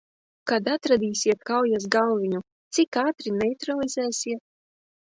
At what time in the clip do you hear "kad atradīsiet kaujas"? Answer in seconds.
0.51-1.87